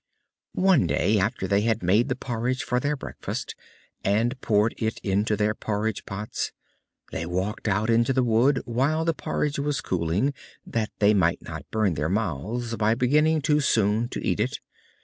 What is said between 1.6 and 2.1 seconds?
had made